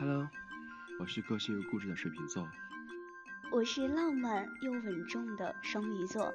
[0.00, 0.30] Hello，
[1.00, 2.48] 我是个性又固执的水瓶座。
[3.50, 6.32] 我是浪漫又稳重的双鱼座。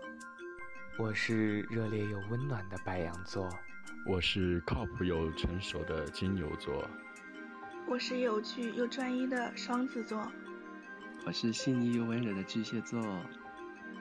[0.98, 3.50] 我是热烈又温暖的白羊座。
[4.06, 6.86] 我是靠谱又成熟的金牛座。
[7.88, 10.30] 我是有趣又专一的双子座。
[11.26, 13.02] 我是细腻又温柔的巨蟹座。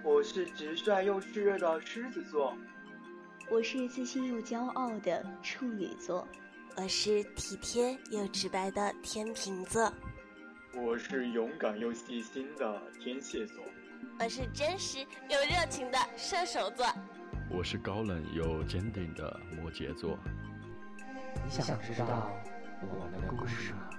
[0.02, 2.56] 我是直率又炽热的狮子座。
[3.48, 6.26] 我是自信又骄傲的处女座。
[6.74, 9.92] 我是体贴又直白的天秤座。
[10.74, 13.62] 我是勇敢又细心的天蝎座，
[14.18, 16.86] 我是真实又热情的射手座，
[17.50, 20.18] 我是高冷又坚定的摩羯座。
[21.44, 22.32] 你想知道
[22.80, 23.90] 我们的故事吗？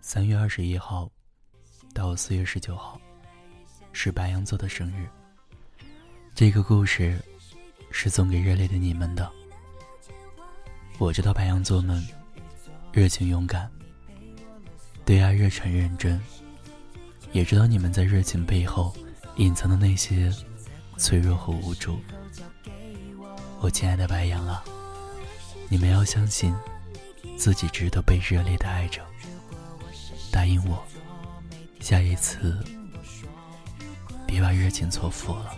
[0.00, 1.10] 三月二十一号
[1.94, 3.00] 到四月十九号
[3.92, 5.08] 是白羊座的生日。
[6.32, 7.20] 这个故事
[7.90, 9.30] 是送给热烈的你们的。
[10.98, 12.06] 我知道白羊座们
[12.92, 13.70] 热情勇敢，
[15.04, 16.20] 对爱热忱认真，
[17.32, 18.94] 也知道你们在热情背后
[19.36, 20.32] 隐藏的那些
[20.96, 21.98] 脆弱和无助。
[23.60, 24.64] 我亲爱的白羊啊，
[25.68, 26.54] 你们要相信
[27.36, 29.02] 自己值得被热烈的爱着。
[30.32, 30.82] 答应我，
[31.80, 32.64] 下一次
[34.26, 35.56] 别把热情错付了。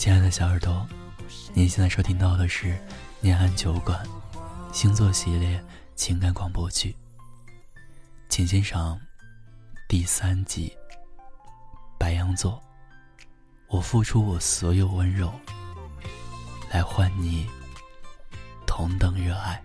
[0.00, 0.88] 亲爱的小耳朵。
[1.52, 2.74] 您现在收听到的是
[3.20, 4.02] 念安酒馆
[4.72, 5.62] 星座系列
[5.94, 6.96] 情感广播剧，
[8.30, 8.98] 请欣赏
[9.86, 10.74] 第三集。
[11.98, 12.58] 白羊座，
[13.68, 15.30] 我付出我所有温柔，
[16.70, 17.46] 来换你
[18.66, 19.62] 同等热爱。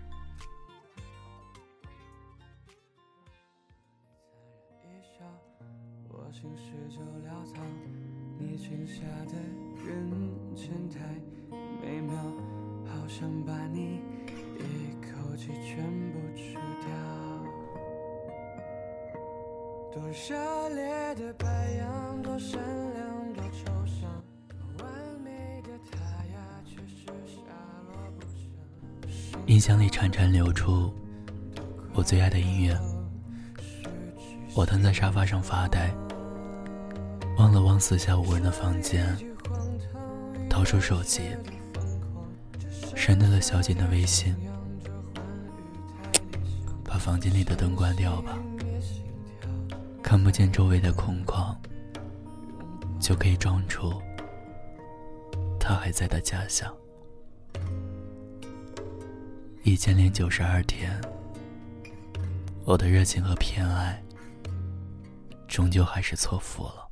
[13.08, 14.00] 想把你
[14.58, 14.60] 一
[15.00, 16.88] 口气全部吃掉。
[19.90, 21.46] 多热烈的白
[21.78, 22.60] 羊，多善
[22.92, 24.22] 良，多抽象，
[24.80, 24.86] 完
[25.24, 27.40] 美的他呀，却是下
[27.88, 29.10] 落不详。
[29.46, 30.92] 音响里潺潺流出
[31.94, 32.78] 我最爱的音乐，
[34.54, 35.90] 我瘫在沙发上发呆，
[37.38, 39.16] 望了望四下无人的房间，
[40.56, 41.20] 掏出手机。
[42.94, 44.34] 删掉了小锦的微信，
[46.82, 48.38] 把房间里的灯关掉吧，
[50.02, 51.54] 看不见周围的空旷，
[52.98, 54.00] 就可以装出
[55.60, 56.74] 他还在的假象。
[59.62, 60.98] 一千零九十二天，
[62.64, 64.02] 我的热情和偏爱，
[65.46, 66.85] 终究还是错付了。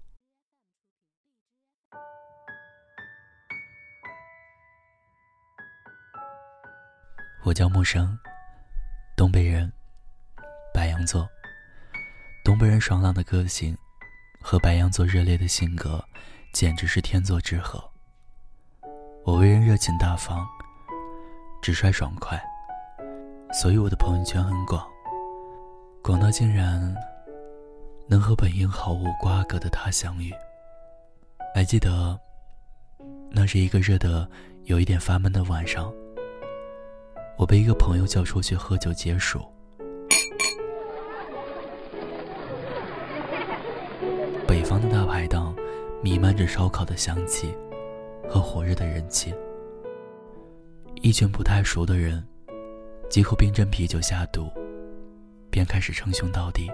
[7.44, 8.18] 我叫木生，
[9.14, 9.70] 东北人，
[10.72, 11.28] 白羊座。
[12.42, 13.76] 东北人爽朗的个性
[14.40, 16.02] 和白羊座热烈的性格，
[16.54, 17.84] 简直是天作之合。
[19.24, 20.46] 我为人热情大方，
[21.60, 22.42] 直率爽快，
[23.52, 24.82] 所以我的朋友圈很广，
[26.02, 26.94] 广到竟然
[28.08, 30.32] 能和本应毫无瓜葛的他相遇。
[31.54, 32.18] 还记得，
[33.30, 34.26] 那是一个热得
[34.62, 35.92] 有一点发闷的晚上。
[37.36, 39.40] 我被一个朋友叫出去喝酒解暑。
[44.46, 45.54] 北方的大排档
[46.02, 47.54] 弥漫着烧烤的香气
[48.28, 49.34] 和火热的人气。
[51.02, 52.24] 一群不太熟的人，
[53.10, 54.48] 几口冰镇啤酒下肚，
[55.50, 56.70] 便开始称兄道弟。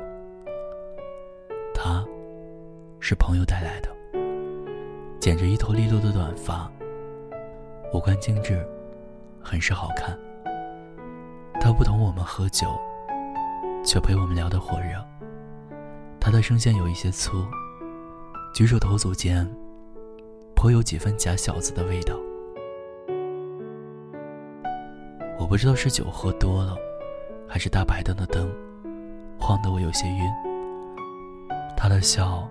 [1.74, 2.04] 他，
[3.00, 3.88] 是朋友带来的，
[5.18, 6.70] 剪着一头利落的短发，
[7.92, 8.64] 五官精致，
[9.42, 10.16] 很是好看。
[11.70, 12.66] 他不同我们喝酒，
[13.84, 15.00] 却陪我们聊得火热。
[16.18, 17.46] 他的声线有一些粗，
[18.52, 19.48] 举手投足间，
[20.56, 22.16] 颇有几分假小子的味道。
[25.38, 26.74] 我不知道是酒喝多了，
[27.48, 28.52] 还是大排档的灯
[29.38, 30.28] 晃得我有些晕。
[31.76, 32.48] 他的笑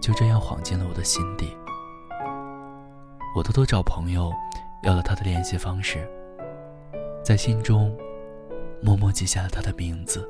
[0.00, 1.56] 就这样晃进了我的心底。
[3.36, 4.32] 我偷偷找朋友
[4.82, 6.04] 要了他的联系方式。
[7.22, 7.94] 在心中，
[8.82, 10.28] 默默记下了他的名字。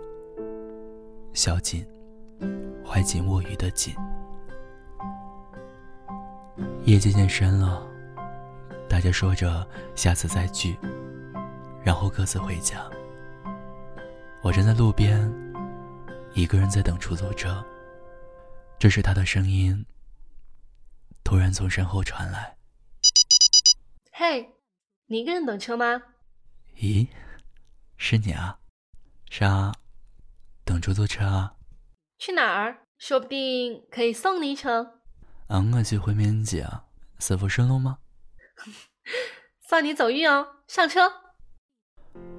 [1.35, 1.87] 小锦，
[2.85, 3.95] 怀锦握鱼的锦。
[6.85, 7.87] 夜渐渐深了，
[8.89, 10.77] 大家说着下次再聚，
[11.85, 12.89] 然后各自回家。
[14.43, 15.31] 我站在路边，
[16.33, 17.63] 一个人在等出租车。
[18.79, 19.85] 这时，他的声音
[21.23, 22.57] 突然从身后传来。
[24.13, 24.49] 嘿，
[25.07, 26.03] 你一个人等车吗？
[26.77, 27.07] 咦，
[27.99, 28.59] 是你啊？
[29.29, 29.75] 是啊，
[30.65, 31.55] 等出租车啊？
[32.19, 32.79] 去哪儿？
[32.97, 34.95] 说不定可以送你一程。
[35.49, 36.67] 嗯，我去回民街，
[37.19, 37.99] 师傅顺路吗？
[39.69, 41.11] 算你走运哦，上车。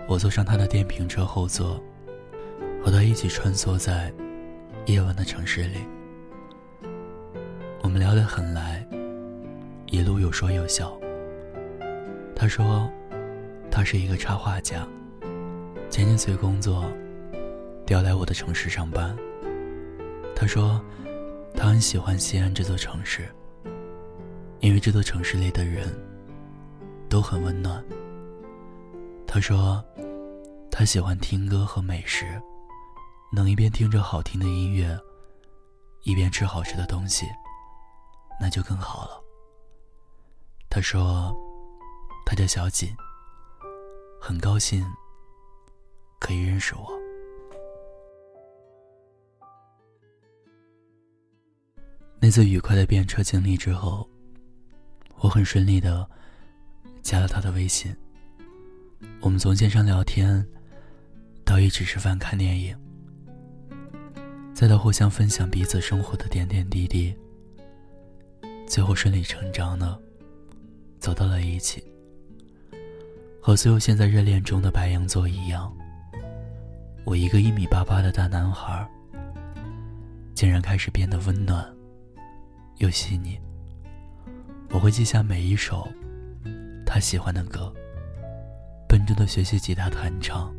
[0.08, 1.84] 我坐上他的电瓶车后座，
[2.84, 4.12] 和他一起穿梭在
[4.86, 5.86] 夜晚的城市里。
[7.84, 8.86] 我们聊得很来，
[9.88, 10.98] 一路有说有笑。
[12.36, 12.90] 他说，
[13.70, 14.88] 他是一个插画家，
[15.90, 16.86] 前年随工作
[17.84, 19.18] 调来我的城市上班。
[20.36, 20.80] 他说，
[21.56, 23.28] 他很喜欢西安这座城市，
[24.60, 25.88] 因为这座城市里的人
[27.10, 27.84] 都很温暖。
[29.26, 29.84] 他说，
[30.70, 32.40] 他喜欢听歌和美食，
[33.32, 34.98] 能一边听着好听的音乐，
[36.04, 37.26] 一边吃好吃的东西，
[38.40, 39.22] 那就更好了。
[40.70, 41.36] 他说，
[42.28, 42.96] 他叫小锦，
[44.22, 44.86] 很高兴
[46.20, 47.00] 可以认识我。
[52.22, 54.08] 那次愉快的便车经历之后，
[55.20, 56.08] 我很顺利的
[57.02, 57.96] 加了他的微信。
[59.22, 60.46] 我们从线上聊天，
[61.46, 62.78] 到一起吃饭看电影，
[64.54, 67.16] 再到互相分享彼此生活的点点滴滴，
[68.68, 69.98] 最后顺理成章的
[71.00, 71.82] 走到了一起。
[73.42, 75.74] 和所有现在热恋中的白羊座一样，
[77.10, 78.88] 我一个一米八八的大男孩，
[80.36, 81.68] 竟然开始变得温暖。
[82.78, 83.36] 又细腻。
[84.70, 85.92] 我会记下每一首
[86.86, 87.74] 他喜欢的歌，
[88.88, 90.54] 笨重的学习吉他弹唱，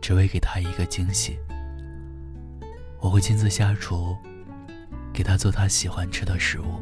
[0.00, 1.38] 只为给他一个惊喜。
[2.98, 4.16] 我会亲自下厨，
[5.12, 6.80] 给他做他喜欢吃的食物，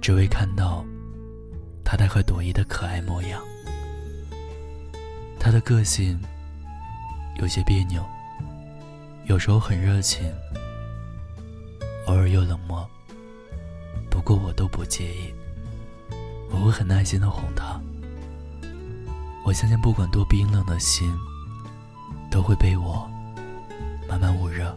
[0.00, 0.84] 只为看到
[1.84, 3.42] 他大快朵颐的可爱模样。
[5.36, 6.16] 他的个性
[7.38, 8.04] 有些别扭，
[9.26, 10.30] 有时候很热情。
[12.06, 12.86] 偶尔又冷漠，
[14.10, 15.32] 不过我都不介意。
[16.50, 17.80] 我会很耐心的哄他。
[19.44, 21.14] 我相信，不管多冰冷的心，
[22.30, 23.08] 都会被我
[24.08, 24.76] 慢慢捂热。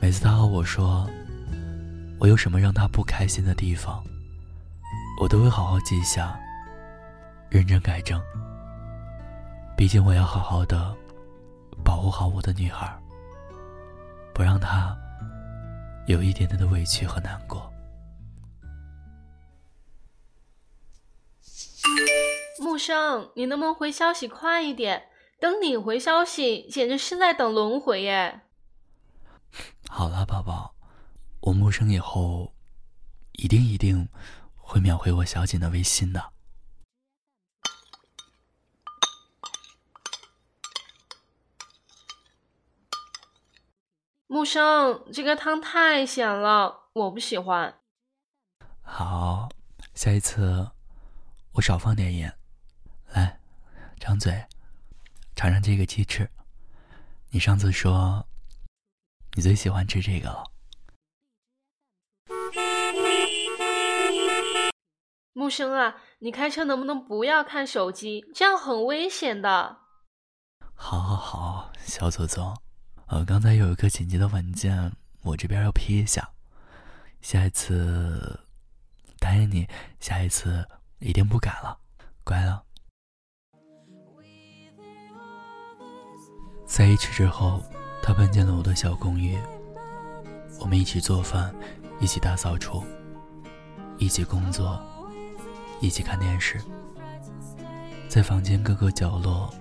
[0.00, 1.08] 每次他和我说
[2.18, 4.02] 我有什么让他不开心的地方，
[5.20, 6.38] 我都会好好记下，
[7.50, 8.20] 认真改正。
[9.76, 10.94] 毕竟，我要好好的
[11.84, 12.98] 保护好我的女孩，
[14.34, 14.96] 不让她。
[16.06, 17.72] 有一点点的委屈和难过。
[22.58, 25.04] 木生，你能不能回消息快一点？
[25.38, 28.40] 等你回消息，简直是在等轮回耶！
[29.88, 30.74] 好了，宝宝，
[31.40, 32.52] 我木生以后
[33.32, 34.08] 一定一定
[34.56, 36.32] 会秒回我小锦的微信的。
[44.32, 47.80] 木生，这个汤太咸了，我不喜欢。
[48.80, 49.48] 好，
[49.92, 50.70] 下一次
[51.54, 52.38] 我少放点盐。
[53.12, 53.40] 来，
[53.98, 54.46] 张嘴，
[55.34, 56.30] 尝尝这个鸡翅。
[57.30, 58.24] 你上次说
[59.34, 60.44] 你最喜欢吃这个了。
[65.32, 68.24] 木生啊，你开车能不能不要看手机？
[68.32, 69.78] 这样很危险的。
[70.76, 72.56] 好，好，好，小祖宗。
[73.10, 76.30] 呃，刚才有一个紧急的文件，我这边要批一下。
[77.20, 78.38] 下一次
[79.18, 79.66] 答应你，
[79.98, 80.64] 下一次
[81.00, 81.76] 一定不改了，
[82.22, 82.62] 乖了。
[86.64, 87.60] 在一起之后，
[88.00, 89.36] 他搬进了我的小公寓。
[90.60, 91.52] 我们一起做饭，
[91.98, 92.84] 一起大扫除，
[93.98, 94.80] 一起工作，
[95.80, 96.60] 一起看电视，
[98.08, 99.52] 在房间各个角落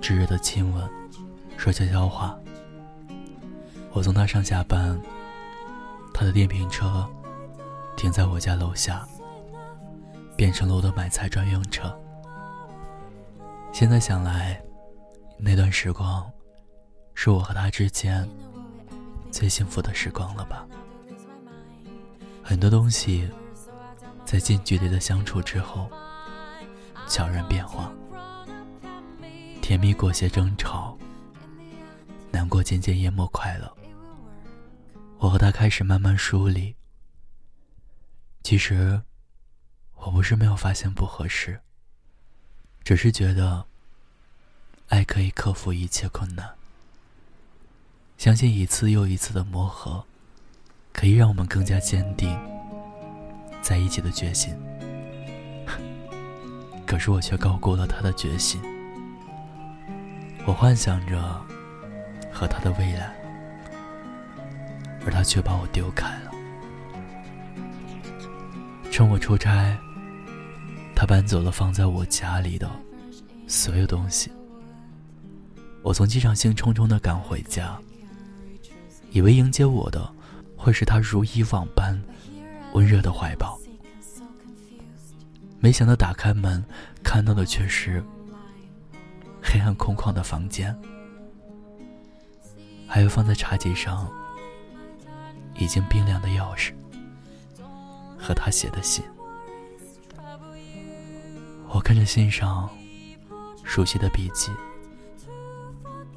[0.00, 0.88] 炙热的亲吻，
[1.58, 2.34] 说悄悄话。
[3.96, 5.00] 我送他上下班，
[6.12, 7.08] 他的电瓶车
[7.96, 9.08] 停在我家楼下，
[10.36, 11.98] 变成了我的买菜专用车。
[13.72, 14.62] 现在想来，
[15.38, 16.30] 那段时光
[17.14, 18.28] 是我和他之间
[19.30, 20.66] 最幸福的时光了吧？
[22.42, 23.26] 很多东西
[24.26, 25.88] 在近距离的相处之后
[27.08, 27.90] 悄然变化，
[29.62, 30.98] 甜蜜裹挟争吵，
[32.30, 33.74] 难过渐渐淹没快乐。
[35.26, 36.76] 我和他开始慢慢梳理。
[38.44, 39.02] 其实，
[39.96, 41.60] 我不是没有发现不合适，
[42.84, 43.66] 只是觉得，
[44.86, 46.54] 爱可以克服一切困难。
[48.16, 50.04] 相信一次又一次的磨合，
[50.92, 52.38] 可以让我们更加坚定
[53.60, 54.56] 在一起的决心。
[56.86, 58.62] 可是我却高估了他的决心。
[60.46, 61.20] 我幻想着
[62.32, 63.15] 和他的未来，
[65.06, 66.32] 而他却把我丢开了。
[68.90, 69.78] 趁我出差，
[70.94, 72.68] 他搬走了放在我家里的
[73.46, 74.30] 所有东西。
[75.82, 77.78] 我从机场兴冲冲的赶回家，
[79.12, 80.12] 以为迎接我的
[80.56, 81.96] 会是他如以往般
[82.72, 83.56] 温热的怀抱。
[85.60, 86.64] 没想到打开门，
[87.04, 88.02] 看到的却是
[89.40, 90.76] 黑暗空旷的房间，
[92.88, 94.10] 还有放在茶几上
[95.58, 96.72] 已经冰凉的钥匙
[98.18, 99.04] 和他写的信。
[101.68, 102.70] 我看着信上
[103.64, 104.50] 熟悉的笔迹，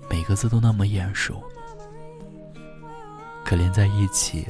[0.10, 1.43] 每个字都那么眼熟，
[3.43, 4.48] 可连在一起，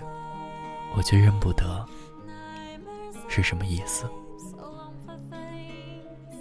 [0.95, 1.85] 我却认不得
[3.27, 4.09] 是什么意思。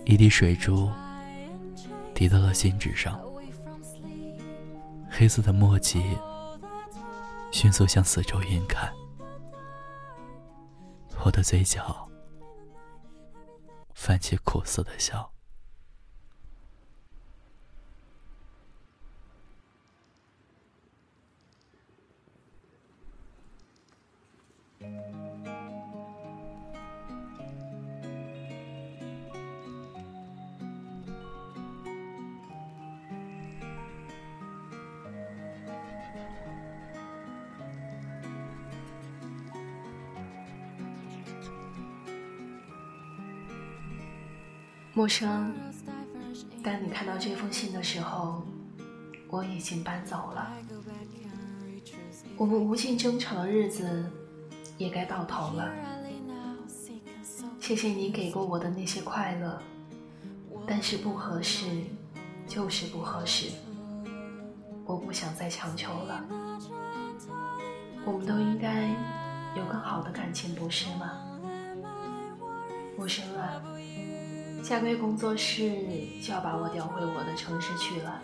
[0.05, 0.91] 一滴水珠
[2.15, 3.21] 滴到了信纸上，
[5.09, 6.03] 黑色的墨迹
[7.51, 8.91] 迅速向四周晕开，
[11.25, 12.09] 我的嘴角
[13.95, 15.31] 泛起苦涩的笑。
[44.99, 45.55] 陌生，
[46.61, 48.43] 当你看到这封信的时候，
[49.29, 50.53] 我已经搬走了。
[52.37, 54.11] 我们无尽争吵的日子
[54.77, 55.73] 也该到头了。
[57.61, 59.63] 谢谢你给过我的那些快乐，
[60.67, 61.65] 但是不合适
[62.49, 63.53] 就是不合适，
[64.85, 66.25] 我不想再强求了。
[68.05, 68.89] 我们都应该
[69.57, 71.21] 有更好的感情，不是吗？
[72.97, 73.63] 陌生啊。
[74.63, 75.71] 下个月工作室
[76.23, 78.21] 就要把我调回我的城市去了，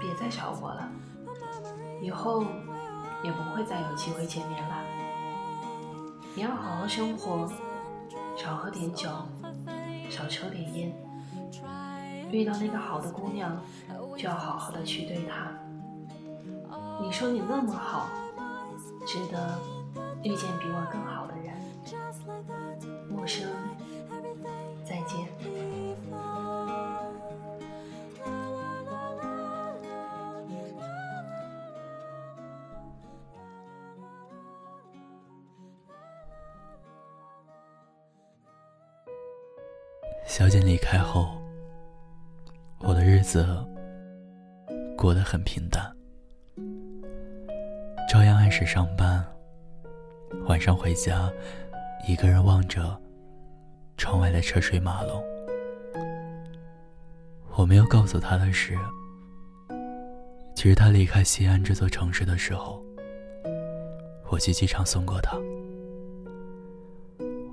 [0.00, 0.90] 别再找我了，
[2.02, 2.42] 以后
[3.22, 4.82] 也不会再有机会见面了。
[6.34, 7.48] 你要好好生活，
[8.36, 9.08] 少喝点酒，
[10.10, 10.92] 少抽点烟。
[12.32, 13.56] 遇到那个好的姑娘，
[14.16, 15.52] 就要好好的去对她。
[17.00, 18.08] 你说你那么好，
[19.06, 19.58] 值得
[20.24, 21.54] 遇见比我更好的人。
[23.08, 23.48] 陌生。
[43.24, 43.46] 子
[44.96, 45.90] 过得很平淡，
[48.08, 49.24] 照样按时上班，
[50.46, 51.32] 晚上回家，
[52.06, 53.00] 一个人望着。
[53.96, 55.24] 窗外的车水马龙，
[57.56, 58.76] 我没有告诉他的是，
[60.56, 62.82] 其实他离开西安这座城市的时候，
[64.28, 65.38] 我去机场送过他。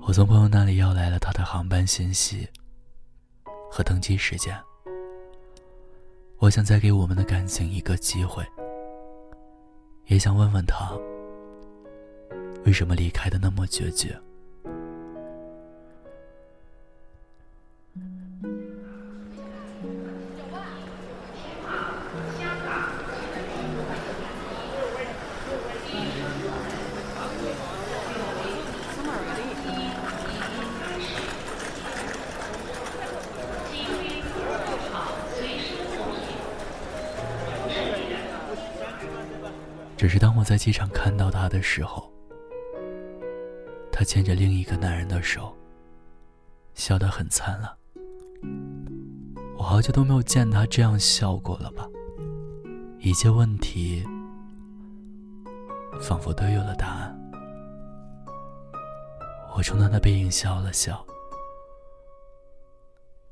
[0.04, 2.48] 我从朋友那里要来了他的航班信息
[3.70, 4.54] 和登机时间。
[6.42, 8.44] 我想再给我们的感情一个机会，
[10.08, 10.90] 也想问问他，
[12.64, 14.20] 为什么离开的那么决绝。
[40.52, 42.12] 在机场看到他的时候，
[43.90, 45.56] 他牵着另一个男人的手，
[46.74, 47.74] 笑得很灿烂。
[49.56, 51.88] 我好久都没有见他这样笑过了吧？
[52.98, 54.04] 一切问题
[55.98, 57.18] 仿佛都有了答案。
[59.56, 61.02] 我冲他的背影笑了笑，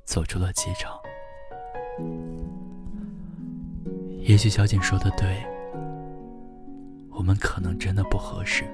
[0.05, 0.99] 走出了机场。
[4.21, 5.47] 也许小景说的对。
[7.21, 8.65] 我们可能真的不合适，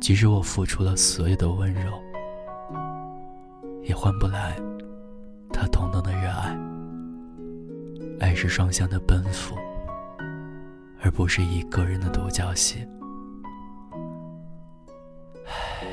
[0.00, 1.92] 即使我付出了所有的温柔，
[3.84, 4.56] 也换不来
[5.52, 6.58] 他同等的热爱。
[8.18, 9.54] 爱是双向的奔赴，
[11.00, 12.84] 而不是一个人的独角戏。
[15.46, 15.86] 唉，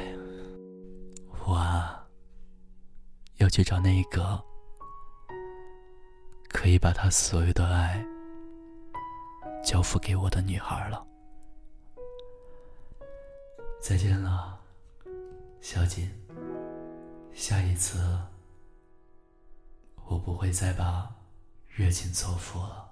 [1.45, 2.03] 我啊，
[3.37, 4.41] 要去找那一个
[6.49, 8.03] 可以把他所有的爱
[9.73, 11.03] 交付给我的女孩了。
[13.81, 14.55] 再见了，
[15.61, 16.07] 小锦。
[17.33, 17.97] 下一次，
[20.05, 21.11] 我不会再把
[21.67, 22.87] 热情错付了。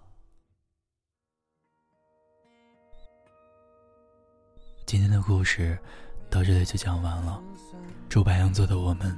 [4.88, 5.78] 今天的故事
[6.32, 7.40] 到这里就讲完了。
[8.10, 9.16] 祝白羊座的我们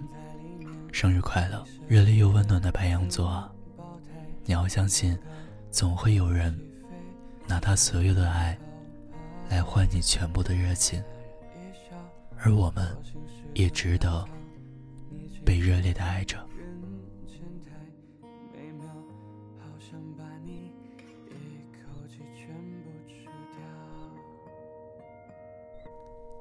[0.92, 1.66] 生日快乐！
[1.88, 3.50] 热烈又温暖的白羊座，
[4.44, 5.18] 你要相信，
[5.72, 6.54] 总会有人
[7.54, 8.58] 拿他所有的爱
[9.48, 11.00] 来换你全部的热情，
[12.40, 12.98] 而我们
[13.54, 14.28] 也值得
[15.46, 16.36] 被热烈的爱着。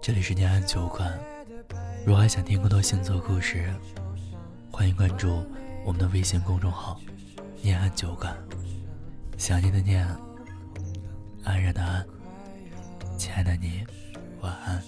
[0.00, 1.12] 这里是念安酒馆，
[2.06, 3.70] 如果还想听更多星座故事，
[4.70, 5.44] 欢迎关注
[5.84, 6.98] 我们的微信公众号
[7.60, 8.34] “念安酒馆”。
[9.36, 10.08] 想念的念，
[11.44, 12.06] 安然的安，
[13.18, 13.84] 亲爱的你，
[14.40, 14.82] 晚安。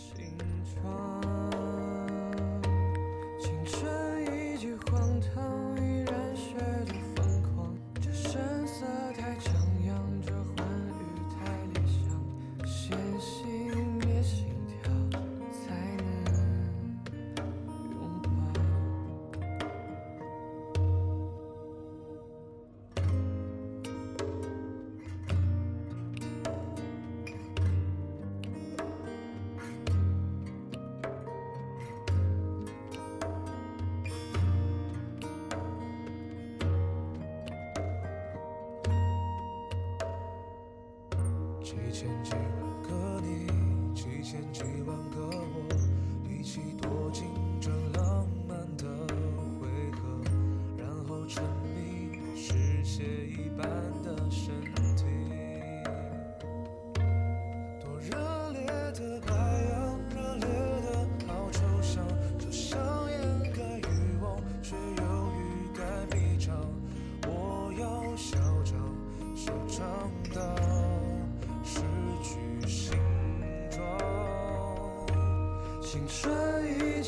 [42.23, 42.44] 几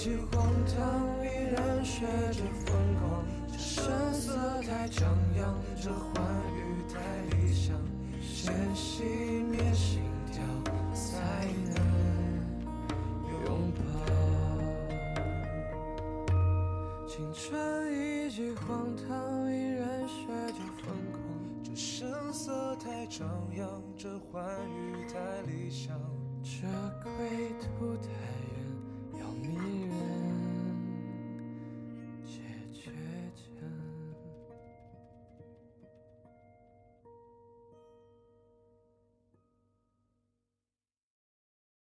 [0.06, 3.24] 已经荒唐，依然学着疯狂。
[3.50, 5.02] 这声色太张
[5.36, 7.00] 扬，这欢愉太
[7.36, 7.74] 理想。
[8.22, 9.02] 先熄